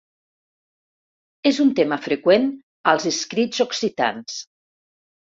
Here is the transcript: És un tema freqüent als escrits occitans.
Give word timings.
És 1.49 1.59
un 1.63 1.67
tema 1.79 1.99
freqüent 2.05 2.47
als 2.93 3.05
escrits 3.11 3.61
occitans. 3.67 4.39